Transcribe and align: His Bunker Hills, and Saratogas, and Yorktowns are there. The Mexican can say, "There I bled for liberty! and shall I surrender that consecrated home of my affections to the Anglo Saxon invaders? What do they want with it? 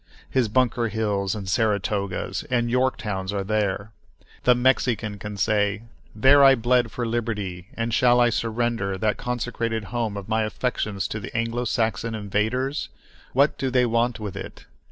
His 0.27 0.47
Bunker 0.49 0.87
Hills, 0.87 1.35
and 1.35 1.45
Saratogas, 1.47 2.43
and 2.49 2.71
Yorktowns 2.71 3.31
are 3.31 3.43
there. 3.43 3.91
The 4.45 4.55
Mexican 4.55 5.19
can 5.19 5.37
say, 5.37 5.83
"There 6.15 6.43
I 6.43 6.55
bled 6.55 6.91
for 6.91 7.05
liberty! 7.05 7.67
and 7.75 7.93
shall 7.93 8.19
I 8.19 8.31
surrender 8.31 8.97
that 8.97 9.17
consecrated 9.17 9.83
home 9.93 10.17
of 10.17 10.27
my 10.27 10.41
affections 10.41 11.07
to 11.09 11.19
the 11.19 11.29
Anglo 11.37 11.65
Saxon 11.65 12.15
invaders? 12.15 12.89
What 13.33 13.59
do 13.59 13.69
they 13.69 13.85
want 13.85 14.19
with 14.19 14.35
it? 14.35 14.65